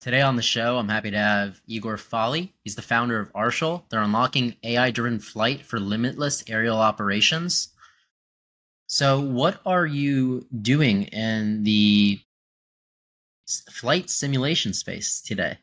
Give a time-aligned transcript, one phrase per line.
[0.00, 2.54] Today on the show, I'm happy to have Egor Folley.
[2.64, 3.84] He's the founder of Artial.
[3.90, 7.68] They're unlocking AI driven flight for limitless aerial operations.
[8.86, 12.18] So, what are you doing in the
[13.70, 15.58] flight simulation space today?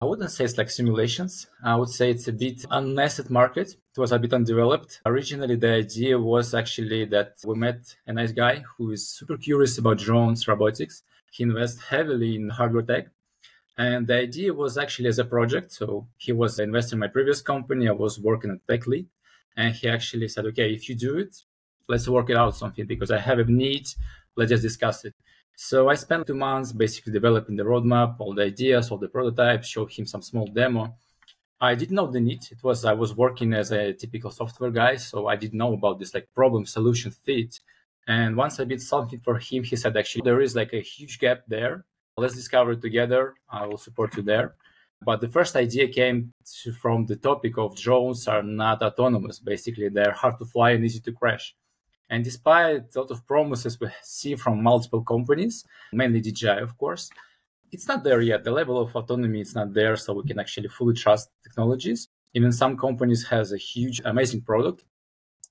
[0.00, 1.46] I wouldn't say it's like simulations.
[1.62, 3.72] I would say it's a bit unnascent market.
[3.72, 5.02] It was a bit undeveloped.
[5.04, 9.76] Originally, the idea was actually that we met a nice guy who is super curious
[9.76, 11.02] about drones, robotics
[11.34, 13.06] he invests heavily in hardware tech.
[13.76, 15.72] And the idea was actually as a project.
[15.72, 17.88] So he was an investor in my previous company.
[17.88, 19.06] I was working at TechLead.
[19.56, 21.34] And he actually said, okay, if you do it,
[21.88, 23.86] let's work it out something because I have a need.
[24.36, 25.14] Let's just discuss it.
[25.56, 29.68] So I spent two months basically developing the roadmap, all the ideas, all the prototypes,
[29.68, 30.96] show him some small demo.
[31.60, 32.42] I didn't know the need.
[32.50, 35.98] It was I was working as a typical software guy, so I didn't know about
[35.98, 37.60] this like problem solution fit.
[38.06, 41.18] And once I did something for him, he said, actually, there is like a huge
[41.18, 41.84] gap there.
[42.16, 43.34] Let's discover it together.
[43.48, 44.54] I will support you there.
[45.04, 49.38] But the first idea came to, from the topic of drones are not autonomous.
[49.38, 51.54] Basically, they're hard to fly and easy to crash.
[52.10, 57.10] And despite a lot of promises we see from multiple companies, mainly DJI, of course,
[57.72, 58.44] it's not there yet.
[58.44, 62.08] The level of autonomy is not there, so we can actually fully trust technologies.
[62.34, 64.84] Even some companies has a huge, amazing product.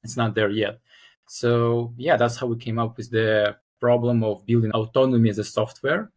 [0.03, 0.79] It's not there yet.
[1.27, 5.43] So yeah, that's how we came up with the problem of building autonomy as a
[5.43, 6.11] software.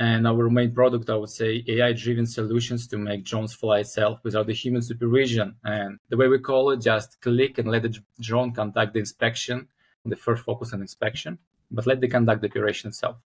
[0.00, 4.46] And our main product, I would say, AI-driven solutions to make drones fly itself without
[4.46, 5.56] the human supervision.
[5.64, 9.66] And the way we call it, just click and let the drone conduct the inspection.
[10.04, 11.38] The first focus on inspection,
[11.70, 13.16] but let the conduct the operation itself.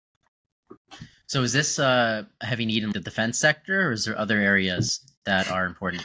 [1.27, 4.37] So is this uh, a heavy need in the defense sector, or is there other
[4.37, 6.03] areas that are important?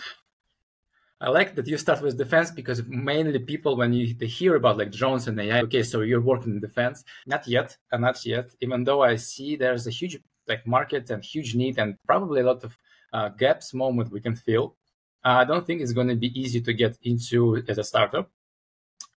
[1.21, 4.79] I like that you start with defense because mainly people, when you they hear about
[4.79, 7.05] like drones and AI, okay, so you're working in defense.
[7.27, 8.51] Not yet, and not yet.
[8.61, 12.45] Even though I see there's a huge like market and huge need, and probably a
[12.45, 12.79] lot of
[13.13, 14.77] uh, gaps moment we can fill.
[15.25, 18.31] Uh, I don't think it's going to be easy to get into as a startup.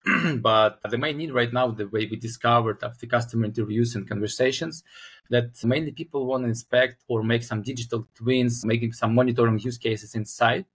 [0.37, 4.83] but the main need right now, the way we discovered after customer interviews and conversations,
[5.29, 9.77] that mainly people want to inspect or make some digital twins, making some monitoring use
[9.77, 10.65] cases inside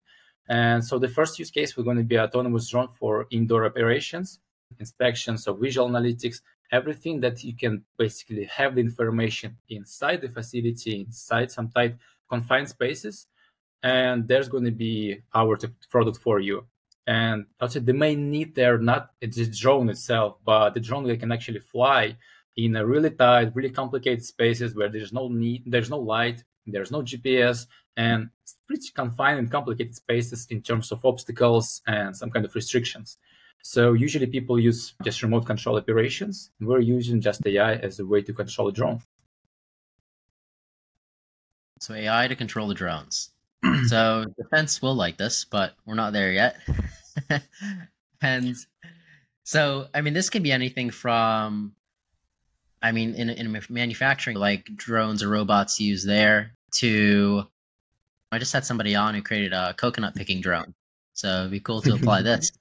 [0.48, 4.40] and so the first use case we're going to be autonomous drone for indoor operations,
[4.78, 6.40] inspections of visual analytics,
[6.70, 11.96] everything that you can basically have the information inside the facility, inside some tight
[12.28, 13.26] confined spaces.
[13.82, 15.58] And there's going to be our
[15.90, 16.66] product for you.
[17.06, 21.30] And also the main need there, not the drone itself, but the drone that can
[21.30, 22.16] actually fly
[22.56, 26.90] in a really tight, really complicated spaces where there's no need, there's no light, there's
[26.90, 28.28] no GPS, and
[28.66, 33.18] pretty confined and complicated spaces in terms of obstacles and some kind of restrictions.
[33.62, 36.50] So usually people use just remote control operations.
[36.60, 39.00] We're using just AI as a way to control a drone.
[41.80, 43.30] So AI to control the drones.
[43.86, 46.56] so defense will like this, but we're not there yet.
[48.22, 48.56] and
[49.44, 51.72] so, I mean, this can be anything from,
[52.86, 57.44] I mean, in, in manufacturing, like drones or robots used there to
[58.30, 60.72] I just had somebody on who created a coconut picking drone.
[61.14, 62.52] So it'd be cool to apply this.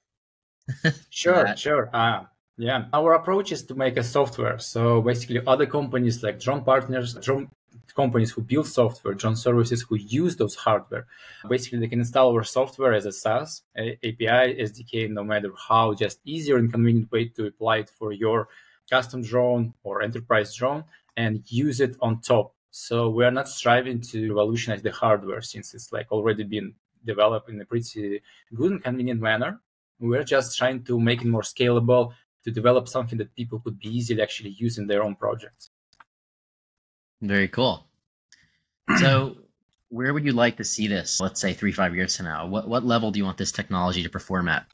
[1.10, 1.90] sure, sure.
[1.92, 2.24] Uh,
[2.58, 4.58] yeah, our approach is to make a software.
[4.58, 7.48] So basically, other companies like drone partners, drone
[7.94, 11.06] companies who build software, drone services who use those hardware,
[11.48, 16.18] basically they can install our software as a SaaS API SDK, no matter how just
[16.24, 18.48] easier and convenient way to apply it for your
[18.90, 20.84] custom drone or enterprise drone
[21.16, 25.72] and use it on top so we are not striving to revolutionize the hardware since
[25.72, 26.74] it's like already been
[27.06, 28.20] developed in a pretty
[28.54, 29.60] good and convenient manner.
[29.98, 32.12] We're just trying to make it more scalable
[32.44, 35.70] to develop something that people could be easily actually use in their own projects.
[37.22, 37.86] Very cool.
[38.98, 39.38] So
[39.88, 42.46] where would you like to see this, let's say three, five years from now?
[42.46, 44.66] What what level do you want this technology to perform at?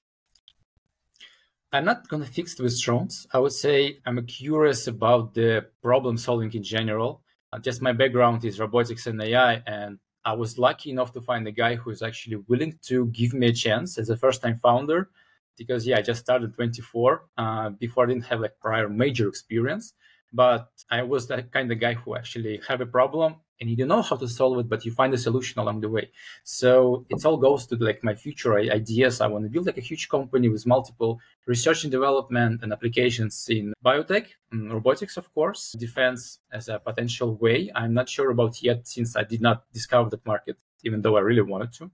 [1.75, 3.27] I'm not it with drones.
[3.33, 7.22] I would say I'm curious about the problem solving in general.
[7.50, 11.48] Uh, just my background is robotics and AI, and I was lucky enough to find
[11.48, 15.09] a guy who is actually willing to give me a chance as a first-time founder.
[15.57, 17.24] Because yeah, I just started 24.
[17.39, 19.95] Uh, before I didn't have like prior major experience,
[20.30, 23.86] but I was that kind of guy who actually have a problem and you don't
[23.86, 26.10] know how to solve it, but you find a solution along the way.
[26.42, 29.20] So it all goes to like my future ideas.
[29.20, 33.47] I want to build like a huge company with multiple research and development and applications
[33.48, 37.70] in biotech, robotics, of course, defense as a potential way.
[37.72, 41.20] I'm not sure about yet since I did not discover that market, even though I
[41.20, 41.92] really wanted to.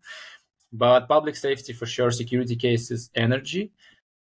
[0.73, 3.73] But public safety for sure, security cases, energy.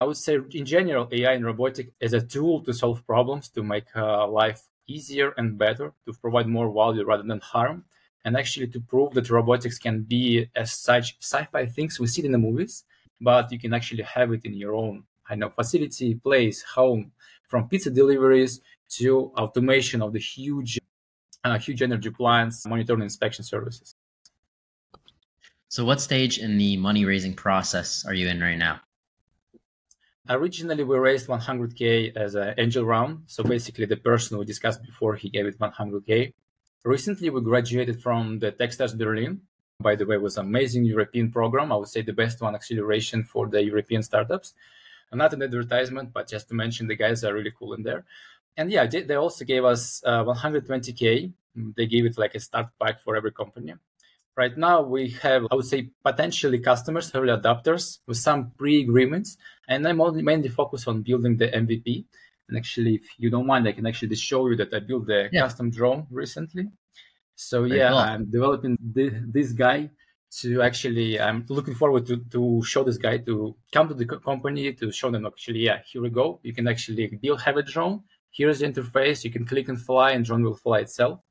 [0.02, 3.64] I would say in general, AI and robotic as a tool to solve problems, to
[3.64, 7.84] make uh, life easier and better to provide more value rather than harm
[8.26, 12.32] and actually to prove that robotics can be as such sci-fi things we see in
[12.32, 12.84] the movies
[13.22, 17.12] but you can actually have it in your own i know facility place home
[17.48, 20.80] from pizza deliveries to automation of the huge
[21.44, 23.96] uh, huge energy plants monitoring inspection services.
[25.70, 28.82] So what stage in the money raising process are you in right now
[30.30, 35.16] originally we raised 100k as an angel round so basically the person we discussed before
[35.16, 36.34] he gave it 100k
[36.84, 39.42] recently we graduated from the techstars berlin.
[39.80, 41.72] By the way was an amazing european program.
[41.72, 44.54] I would say the best one acceleration for the european startups.
[45.14, 48.06] Not an advertisement but just to mention the guys are really cool in there.
[48.56, 51.34] And yeah they, they also gave us uh, 120k
[51.76, 53.74] they gave it like a start pack for every company
[54.38, 59.36] Right now, we have, I would say, potentially customers, early adopters with some pre agreements.
[59.68, 62.06] And I'm only mainly focused on building the MVP.
[62.48, 65.10] And actually, if you don't mind, I can actually just show you that I built
[65.10, 65.42] a yeah.
[65.42, 66.68] custom drone recently.
[67.36, 67.98] So, Very yeah, cool.
[67.98, 69.90] I'm developing this guy
[70.40, 74.72] to actually, I'm looking forward to, to show this guy to come to the company
[74.74, 76.40] to show them actually, yeah, here we go.
[76.44, 78.04] You can actually build, have a drone.
[78.30, 79.24] Here's the interface.
[79.24, 81.22] You can click and fly, and drone will fly itself.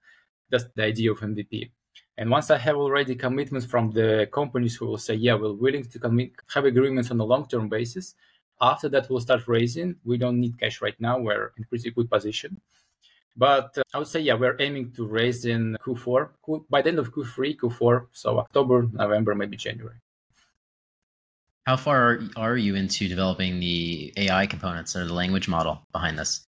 [0.51, 1.71] That's the idea of MVP.
[2.19, 5.85] And once I have already commitments from the companies who will say, yeah, we're willing
[5.85, 8.15] to commit, have agreements on a long-term basis,
[8.61, 9.97] after that we'll start raising.
[10.05, 11.19] We don't need cash right now.
[11.19, 12.61] We're in pretty good position.
[13.37, 16.89] But uh, I would say, yeah, we're aiming to raise in Q4, Q, by the
[16.89, 19.97] end of Q3, Q4, so October, November, maybe January.
[21.67, 26.47] How far are you into developing the AI components or the language model behind this?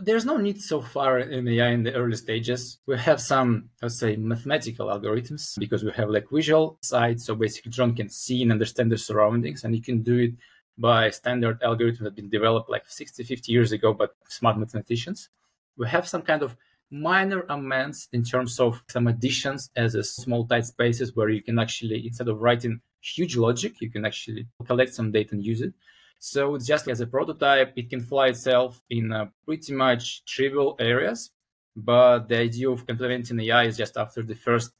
[0.00, 2.78] There's no need so far in AI in the early stages.
[2.86, 7.20] We have some, let's say, mathematical algorithms because we have like visual side.
[7.20, 10.34] So basically, drone can see and understand the surroundings, and you can do it
[10.78, 15.30] by standard algorithms that have been developed like 60, 50 years ago, but smart mathematicians.
[15.76, 16.56] We have some kind of
[16.90, 21.58] minor amends in terms of some additions as a small tight spaces where you can
[21.58, 25.72] actually, instead of writing huge logic, you can actually collect some data and use it.
[26.18, 30.76] So it's just as a prototype, it can fly itself in uh, pretty much trivial
[30.80, 31.30] areas.
[31.76, 34.72] But the idea of implementing AI is just after the first,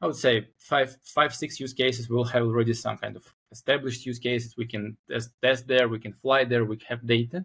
[0.00, 4.04] I would say, five, five, six use cases, we'll have already some kind of established
[4.04, 4.56] use cases.
[4.56, 7.44] We can test, test there, we can fly there, we have data.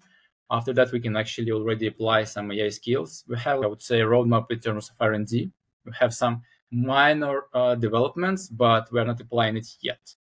[0.50, 3.24] After that, we can actually already apply some AI skills.
[3.28, 5.52] We have, I would say, a roadmap in terms of R&D.
[5.86, 6.42] We have some
[6.72, 10.16] minor uh, developments, but we're not applying it yet.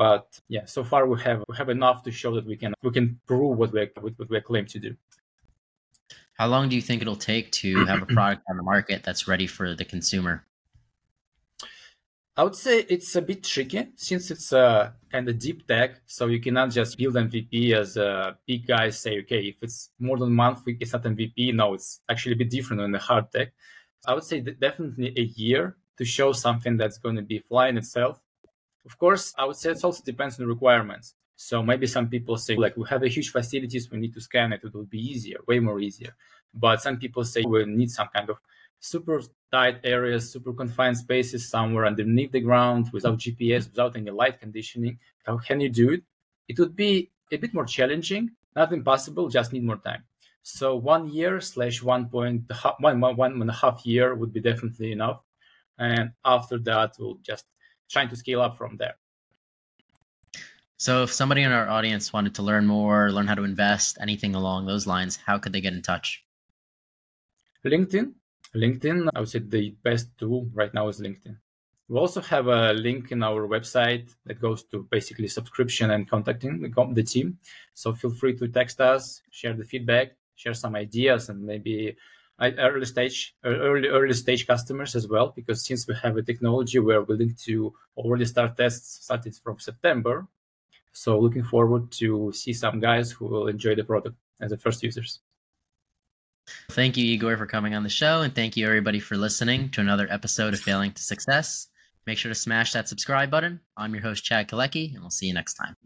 [0.00, 2.90] But yeah, so far we have we have enough to show that we can we
[2.90, 4.96] can prove what we what we claim to do.
[6.32, 9.28] How long do you think it'll take to have a product on the market that's
[9.28, 10.46] ready for the consumer?
[12.34, 16.00] I would say it's a bit tricky since it's a kind of deep tech.
[16.06, 20.16] So you cannot just build MVP as a big guys say, okay, if it's more
[20.16, 21.52] than a month, it's not MVP.
[21.54, 23.48] No, it's actually a bit different than the hard tech.
[24.06, 28.18] I would say definitely a year to show something that's going to be flying itself.
[28.84, 31.14] Of course, I would say it also depends on the requirements.
[31.36, 34.52] So maybe some people say like we have a huge facilities, we need to scan
[34.52, 36.14] it, it will be easier, way more easier.
[36.52, 38.38] But some people say we need some kind of
[38.78, 44.40] super tight areas, super confined spaces somewhere underneath the ground without GPS, without any light
[44.40, 44.98] conditioning.
[45.24, 46.02] How can you do it?
[46.48, 50.04] It would be a bit more challenging, not impossible, just need more time.
[50.42, 52.50] So one year slash one point
[52.80, 55.20] one one and a half year would be definitely enough.
[55.78, 57.46] And after that, we'll just
[57.90, 58.94] trying to scale up from there.
[60.78, 64.34] So, if somebody in our audience wanted to learn more, learn how to invest, anything
[64.34, 66.24] along those lines, how could they get in touch?
[67.64, 68.14] LinkedIn.
[68.54, 71.36] LinkedIn, I would say the best tool right now is LinkedIn.
[71.88, 76.60] We also have a link in our website that goes to basically subscription and contacting
[76.60, 77.38] the, the team.
[77.74, 81.96] So feel free to text us, share the feedback, share some ideas, and maybe
[82.40, 87.02] early stage early early stage customers as well because since we have a technology we're
[87.02, 90.26] willing to already start tests started from september.
[90.92, 94.82] So looking forward to see some guys who will enjoy the product as the first
[94.82, 95.20] users.
[96.70, 99.80] Thank you Egor for coming on the show and thank you everybody for listening to
[99.80, 101.68] another episode of failing to success.
[102.06, 103.60] Make sure to smash that subscribe button.
[103.76, 105.76] I'm your host chad kalecki and we'll see you next time